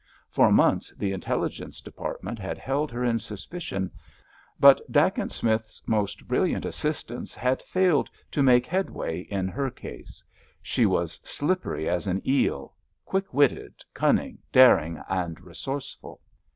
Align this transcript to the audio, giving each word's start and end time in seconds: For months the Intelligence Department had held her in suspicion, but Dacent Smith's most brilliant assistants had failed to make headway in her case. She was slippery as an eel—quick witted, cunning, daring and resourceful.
For 0.31 0.51
months 0.51 0.95
the 0.95 1.11
Intelligence 1.11 1.79
Department 1.79 2.39
had 2.39 2.57
held 2.57 2.91
her 2.91 3.03
in 3.03 3.19
suspicion, 3.19 3.91
but 4.59 4.81
Dacent 4.91 5.31
Smith's 5.31 5.83
most 5.85 6.27
brilliant 6.27 6.65
assistants 6.65 7.35
had 7.35 7.61
failed 7.61 8.09
to 8.31 8.41
make 8.41 8.65
headway 8.65 9.19
in 9.19 9.47
her 9.47 9.69
case. 9.69 10.23
She 10.59 10.87
was 10.87 11.21
slippery 11.23 11.87
as 11.87 12.07
an 12.07 12.27
eel—quick 12.27 13.31
witted, 13.31 13.75
cunning, 13.93 14.39
daring 14.51 14.99
and 15.07 15.39
resourceful. 15.39 16.19